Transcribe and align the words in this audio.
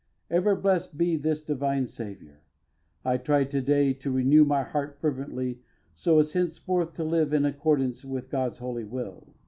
Ever 0.31 0.55
blessed 0.55 0.97
be 0.97 1.15
this 1.15 1.45
divine 1.45 1.85
Saviour. 1.85 2.41
I 3.05 3.17
tried 3.17 3.51
to 3.51 3.61
day 3.61 3.93
to 3.93 4.09
renew 4.09 4.43
my 4.43 4.63
heart 4.63 4.97
fervently 4.99 5.61
so 5.93 6.17
as 6.17 6.33
henceforth 6.33 6.93
to 6.93 7.03
live 7.03 7.33
in 7.33 7.45
accordance 7.45 8.03
with 8.03 8.31
God's 8.31 8.57
holy 8.57 8.83
will. 8.85 9.35